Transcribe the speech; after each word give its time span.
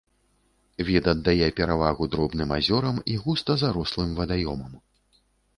Від 0.87 1.09
аддае 1.13 1.49
перавагу 1.59 2.07
дробным 2.15 2.55
азёрам 2.57 2.97
і 3.13 3.19
густа 3.27 3.59
зарослым 3.65 4.17
вадаёмам. 4.23 4.73